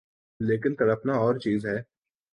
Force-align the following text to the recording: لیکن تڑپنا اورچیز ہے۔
لیکن 0.39 0.71
تڑپنا 0.75 1.13
اورچیز 1.15 1.65
ہے۔ 1.65 1.77